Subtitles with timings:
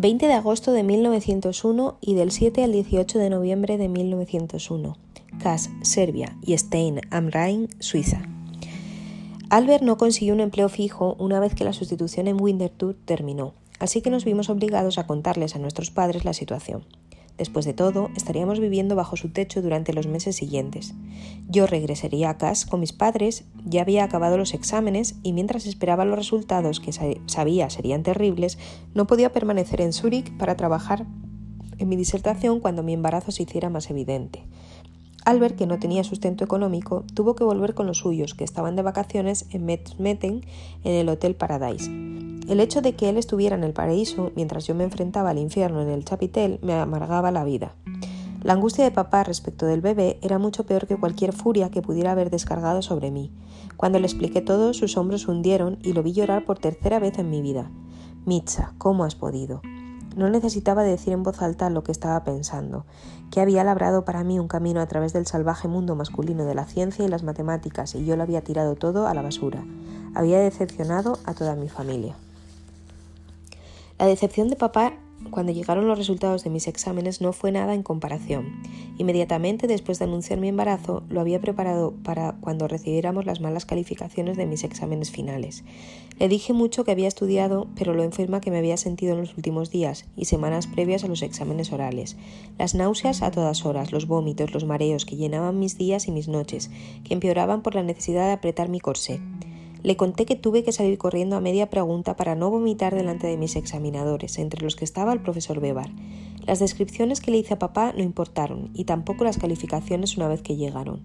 [0.00, 4.96] 20 de agosto de 1901 y del 7 al 18 de noviembre de 1901.
[5.42, 8.22] Kas, Serbia y Stein am Rhein, Suiza.
[9.50, 14.00] Albert no consiguió un empleo fijo una vez que la sustitución en Winterthur terminó, así
[14.00, 16.86] que nos vimos obligados a contarles a nuestros padres la situación.
[17.40, 20.92] Después de todo, estaríamos viviendo bajo su techo durante los meses siguientes.
[21.48, 26.04] Yo regresaría a casa con mis padres, ya había acabado los exámenes y mientras esperaba
[26.04, 28.58] los resultados que sabía serían terribles,
[28.92, 31.06] no podía permanecer en Zúrich para trabajar
[31.78, 34.44] en mi disertación cuando mi embarazo se hiciera más evidente.
[35.24, 38.82] Albert, que no tenía sustento económico, tuvo que volver con los suyos, que estaban de
[38.82, 40.44] vacaciones en Metten,
[40.84, 41.90] en el Hotel Paradise.
[42.50, 45.82] El hecho de que él estuviera en el paraíso mientras yo me enfrentaba al infierno
[45.82, 47.76] en el chapitel me amargaba la vida.
[48.42, 52.10] La angustia de papá respecto del bebé era mucho peor que cualquier furia que pudiera
[52.10, 53.30] haber descargado sobre mí.
[53.76, 57.30] Cuando le expliqué todo, sus hombros hundieron y lo vi llorar por tercera vez en
[57.30, 57.70] mi vida.
[58.26, 59.62] Mitza, ¿cómo has podido?
[60.16, 62.84] No necesitaba decir en voz alta lo que estaba pensando,
[63.30, 66.66] que había labrado para mí un camino a través del salvaje mundo masculino de la
[66.66, 69.64] ciencia y las matemáticas y yo lo había tirado todo a la basura.
[70.16, 72.16] Había decepcionado a toda mi familia.
[74.00, 74.94] La decepción de papá
[75.30, 78.62] cuando llegaron los resultados de mis exámenes no fue nada en comparación.
[78.96, 84.38] Inmediatamente después de anunciar mi embarazo, lo había preparado para cuando recibiéramos las malas calificaciones
[84.38, 85.64] de mis exámenes finales.
[86.18, 89.36] Le dije mucho que había estudiado, pero lo enferma que me había sentido en los
[89.36, 92.16] últimos días y semanas previas a los exámenes orales.
[92.58, 96.26] Las náuseas a todas horas, los vómitos, los mareos que llenaban mis días y mis
[96.26, 96.70] noches,
[97.04, 99.20] que empeoraban por la necesidad de apretar mi corsé.
[99.82, 103.36] Le conté que tuve que salir corriendo a media pregunta para no vomitar delante de
[103.36, 105.90] mis examinadores, entre los que estaba el profesor Bebar.
[106.46, 110.42] Las descripciones que le hice a papá no importaron, y tampoco las calificaciones una vez
[110.42, 111.00] que llegaron.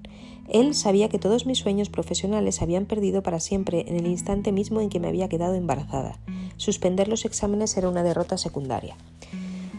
[0.50, 4.82] Él sabía que todos mis sueños profesionales habían perdido para siempre en el instante mismo
[4.82, 6.20] en que me había quedado embarazada.
[6.58, 8.96] Suspender los exámenes era una derrota secundaria.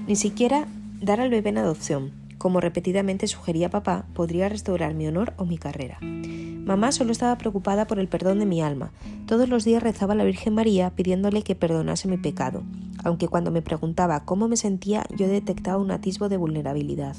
[0.06, 0.68] Ni siquiera
[1.00, 5.58] dar al bebé en adopción, como repetidamente sugería papá, podría restaurar mi honor o mi
[5.58, 5.98] carrera.
[6.00, 8.90] Mamá solo estaba preocupada por el perdón de mi alma.
[9.26, 12.64] Todos los días rezaba a la Virgen María pidiéndole que perdonase mi pecado,
[13.04, 17.16] aunque cuando me preguntaba cómo me sentía yo detectaba un atisbo de vulnerabilidad.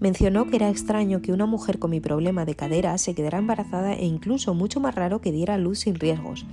[0.00, 3.94] Mencionó que era extraño que una mujer con mi problema de cadera se quedara embarazada
[3.94, 6.44] e incluso mucho más raro que diera luz sin riesgos.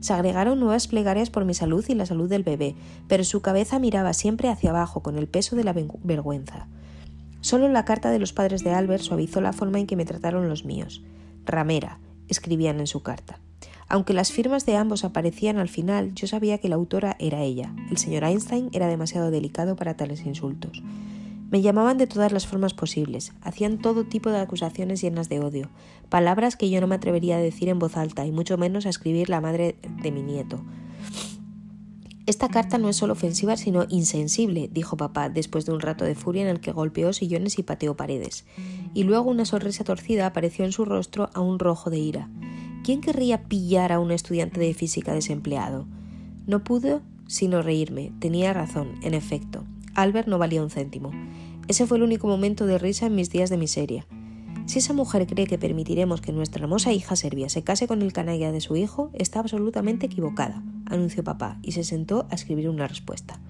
[0.00, 2.74] Se agregaron nuevas plegarias por mi salud y la salud del bebé,
[3.08, 6.68] pero su cabeza miraba siempre hacia abajo con el peso de la vergüenza.
[7.40, 10.48] Solo la carta de los padres de Albert suavizó la forma en que me trataron
[10.48, 11.02] los míos.
[11.44, 13.40] Ramera, escribían en su carta.
[13.88, 17.74] Aunque las firmas de ambos aparecían al final, yo sabía que la autora era ella.
[17.90, 20.82] El señor Einstein era demasiado delicado para tales insultos.
[21.50, 25.68] Me llamaban de todas las formas posibles, hacían todo tipo de acusaciones llenas de odio,
[26.08, 28.90] palabras que yo no me atrevería a decir en voz alta y mucho menos a
[28.90, 30.60] escribir la madre de mi nieto.
[32.30, 36.14] Esta carta no es solo ofensiva, sino insensible, dijo papá, después de un rato de
[36.14, 38.44] furia en el que golpeó sillones y pateó paredes.
[38.94, 42.30] Y luego una sonrisa torcida apareció en su rostro a un rojo de ira.
[42.84, 45.88] ¿Quién querría pillar a un estudiante de física desempleado?
[46.46, 48.12] No pude sino reírme.
[48.20, 49.64] Tenía razón, en efecto.
[49.96, 51.10] Albert no valía un céntimo.
[51.66, 54.06] Ese fue el único momento de risa en mis días de miseria.
[54.66, 58.12] Si esa mujer cree que permitiremos que nuestra hermosa hija serbia se case con el
[58.12, 62.86] canalla de su hijo, está absolutamente equivocada anunció papá, y se sentó a escribir una
[62.86, 63.40] respuesta.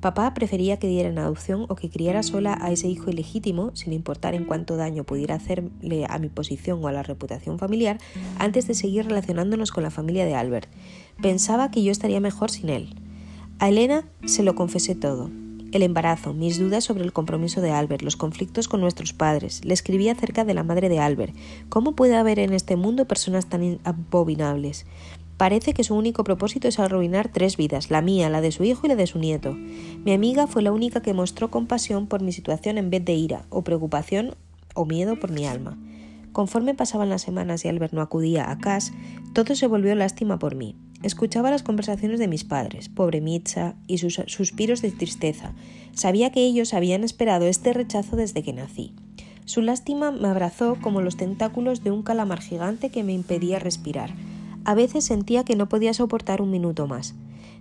[0.00, 3.92] Papá prefería que diera en adopción o que criara sola a ese hijo ilegítimo, sin
[3.92, 7.98] importar en cuánto daño pudiera hacerle a mi posición o a la reputación familiar,
[8.38, 10.68] antes de seguir relacionándonos con la familia de Albert.
[11.22, 12.94] Pensaba que yo estaría mejor sin él.
[13.58, 15.30] A Elena se lo confesé todo.
[15.72, 19.64] El embarazo, mis dudas sobre el compromiso de Albert, los conflictos con nuestros padres.
[19.64, 21.34] Le escribí acerca de la madre de Albert.
[21.68, 24.86] ¿Cómo puede haber en este mundo personas tan abominables?
[25.36, 28.86] Parece que su único propósito es arruinar tres vidas, la mía, la de su hijo
[28.86, 29.52] y la de su nieto.
[29.52, 33.44] Mi amiga fue la única que mostró compasión por mi situación en vez de ira,
[33.50, 34.34] o preocupación
[34.74, 35.76] o miedo por mi alma.
[36.32, 38.92] Conforme pasaban las semanas y Albert no acudía a casa,
[39.34, 40.76] todo se volvió lástima por mí.
[41.02, 45.52] Escuchaba las conversaciones de mis padres, pobre Mitza, y sus suspiros de tristeza.
[45.92, 48.94] Sabía que ellos habían esperado este rechazo desde que nací.
[49.44, 54.10] Su lástima me abrazó como los tentáculos de un calamar gigante que me impedía respirar.
[54.66, 57.14] A veces sentía que no podía soportar un minuto más.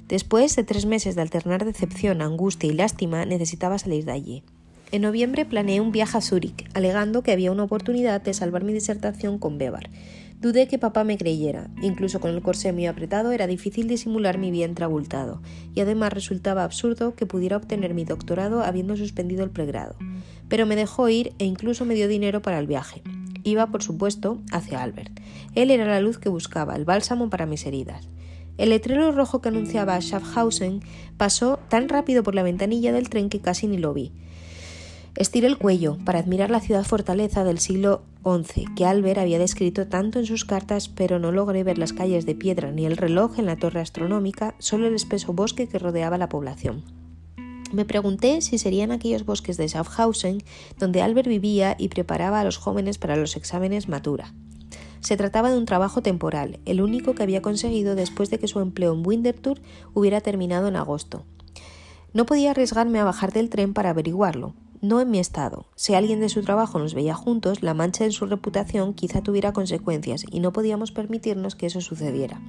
[0.07, 4.43] Después de tres meses de alternar decepción, angustia y lástima, necesitaba salir de allí.
[4.91, 8.73] En noviembre planeé un viaje a Zúrich, alegando que había una oportunidad de salvar mi
[8.73, 9.91] disertación con Bebar.
[10.41, 11.69] Dudé que papá me creyera.
[11.83, 15.43] Incluso con el corsé muy apretado era difícil disimular mi vientre abultado,
[15.75, 19.95] y además resultaba absurdo que pudiera obtener mi doctorado habiendo suspendido el pregrado.
[20.49, 23.03] Pero me dejó ir e incluso me dio dinero para el viaje.
[23.45, 25.19] Iba, por supuesto, hacia Albert.
[25.53, 28.09] Él era la luz que buscaba, el bálsamo para mis heridas.
[28.57, 30.81] El letrero rojo que anunciaba Schaffhausen
[31.15, 34.13] pasó tan rápido por la ventanilla del tren que casi ni lo vi.
[35.15, 39.87] Estiré el cuello para admirar la ciudad fortaleza del siglo XI que Albert había descrito
[39.87, 43.37] tanto en sus cartas, pero no logré ver las calles de piedra ni el reloj
[43.37, 47.04] en la torre astronómica, solo el espeso bosque que rodeaba la población.
[47.71, 50.43] Me pregunté si serían aquellos bosques de Schaffhausen
[50.79, 54.33] donde Albert vivía y preparaba a los jóvenes para los exámenes Matura.
[54.99, 58.59] Se trataba de un trabajo temporal, el único que había conseguido después de que su
[58.59, 59.61] empleo en Winterthur
[59.93, 61.25] hubiera terminado en agosto.
[62.13, 65.65] No podía arriesgarme a bajar del tren para averiguarlo, no en mi estado.
[65.75, 69.53] Si alguien de su trabajo nos veía juntos, la mancha en su reputación quizá tuviera
[69.53, 72.39] consecuencias y no podíamos permitirnos que eso sucediera.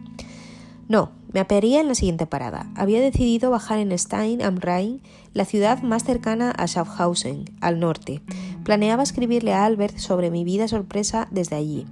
[0.88, 2.70] No, me apearía en la siguiente parada.
[2.76, 5.02] Había decidido bajar en Stein am Rhein,
[5.32, 8.22] la ciudad más cercana a Schaffhausen, al norte.
[8.64, 11.86] Planeaba escribirle a Albert sobre mi vida sorpresa desde allí.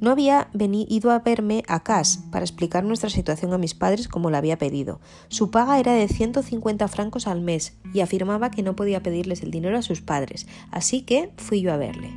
[0.00, 4.30] No había venido a verme a Cass para explicar nuestra situación a mis padres como
[4.30, 4.98] la había pedido.
[5.28, 9.50] Su paga era de 150 francos al mes y afirmaba que no podía pedirles el
[9.50, 12.10] dinero a sus padres, así que fui yo a verle.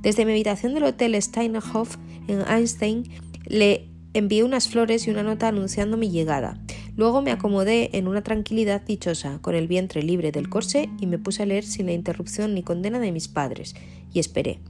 [0.00, 3.04] Desde mi habitación del hotel Steinerhof en Einstein
[3.46, 6.58] le envié unas flores y una nota anunciando mi llegada.
[6.96, 11.18] Luego me acomodé en una tranquilidad dichosa, con el vientre libre del corsé, y me
[11.18, 13.74] puse a leer sin la interrupción ni condena de mis padres,
[14.12, 14.60] y esperé.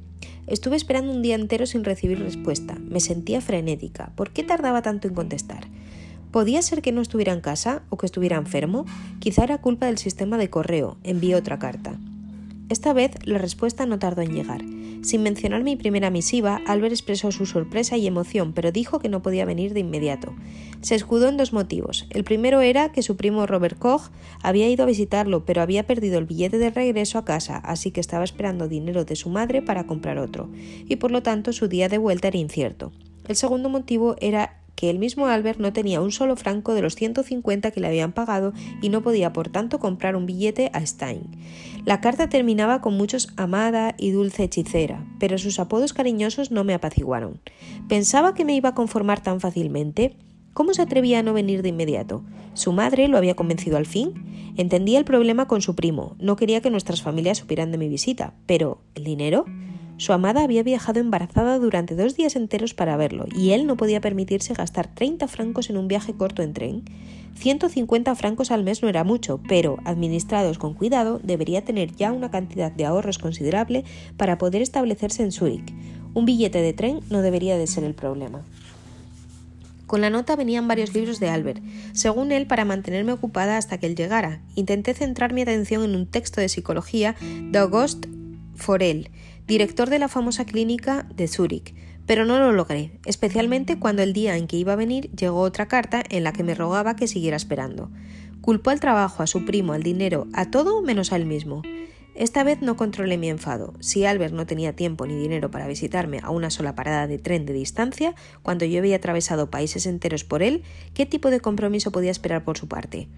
[0.46, 2.76] Estuve esperando un día entero sin recibir respuesta.
[2.80, 4.12] Me sentía frenética.
[4.16, 5.68] ¿Por qué tardaba tanto en contestar?
[6.30, 8.84] ¿Podía ser que no estuviera en casa o que estuviera enfermo?
[9.18, 10.98] Quizá era culpa del sistema de correo.
[11.02, 11.98] Envié otra carta.
[12.70, 14.62] Esta vez la respuesta no tardó en llegar.
[15.02, 19.22] Sin mencionar mi primera misiva, Albert expresó su sorpresa y emoción, pero dijo que no
[19.22, 20.32] podía venir de inmediato.
[20.80, 22.06] Se escudó en dos motivos.
[22.10, 26.20] El primero era que su primo Robert Koch había ido a visitarlo, pero había perdido
[26.20, 29.88] el billete de regreso a casa, así que estaba esperando dinero de su madre para
[29.88, 30.48] comprar otro,
[30.86, 32.92] y por lo tanto su día de vuelta era incierto.
[33.26, 36.94] El segundo motivo era que el mismo Albert no tenía un solo franco de los
[36.94, 41.24] 150 que le habían pagado y no podía por tanto comprar un billete a Stein.
[41.84, 46.72] La carta terminaba con muchos amada y dulce hechicera, pero sus apodos cariñosos no me
[46.72, 47.42] apaciguaron.
[47.90, 50.16] ¿Pensaba que me iba a conformar tan fácilmente?
[50.54, 52.24] ¿Cómo se atrevía a no venir de inmediato?
[52.54, 54.54] ¿Su madre lo había convencido al fin?
[54.56, 58.32] Entendía el problema con su primo, no quería que nuestras familias supieran de mi visita,
[58.46, 59.44] pero ¿el dinero?
[60.00, 64.00] Su amada había viajado embarazada durante dos días enteros para verlo, y él no podía
[64.00, 66.84] permitirse gastar 30 francos en un viaje corto en tren.
[67.34, 72.30] 150 francos al mes no era mucho, pero, administrados con cuidado, debería tener ya una
[72.30, 73.84] cantidad de ahorros considerable
[74.16, 75.74] para poder establecerse en Zúrich.
[76.14, 78.42] Un billete de tren no debería de ser el problema.
[79.86, 81.62] Con la nota venían varios libros de Albert,
[81.92, 84.40] según él para mantenerme ocupada hasta que él llegara.
[84.54, 88.08] Intenté centrar mi atención en un texto de psicología de Auguste
[88.54, 89.10] Forel,
[89.50, 91.74] director de la famosa clínica de Zúrich,
[92.06, 95.66] pero no lo logré, especialmente cuando el día en que iba a venir llegó otra
[95.66, 97.90] carta en la que me rogaba que siguiera esperando.
[98.42, 101.62] Culpó al trabajo, a su primo, al dinero, a todo menos a él mismo.
[102.14, 103.74] Esta vez no controlé mi enfado.
[103.80, 107.44] Si Albert no tenía tiempo ni dinero para visitarme a una sola parada de tren
[107.44, 110.62] de distancia, cuando yo había atravesado países enteros por él,
[110.94, 113.08] ¿qué tipo de compromiso podía esperar por su parte?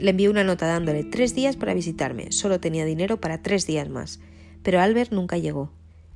[0.00, 2.32] Le envié una nota dándole tres días para visitarme.
[2.32, 4.18] Solo tenía dinero para tres días más
[4.62, 5.70] pero Albert nunca llegó.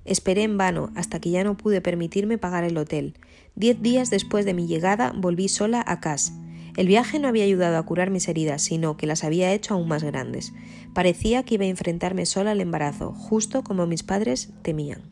[0.04, 3.14] Esperé en vano hasta que ya no pude permitirme pagar el hotel.
[3.54, 6.32] Diez días después de mi llegada volví sola a Cass.
[6.76, 9.88] El viaje no había ayudado a curar mis heridas, sino que las había hecho aún
[9.88, 10.52] más grandes.
[10.94, 15.02] Parecía que iba a enfrentarme sola al embarazo, justo como mis padres temían.